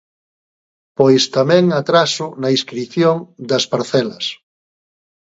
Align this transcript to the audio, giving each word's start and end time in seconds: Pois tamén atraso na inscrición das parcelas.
Pois 0.97 1.23
tamén 1.35 1.63
atraso 1.79 2.25
na 2.41 2.49
inscrición 2.57 3.17
das 3.49 3.65
parcelas. 3.71 4.25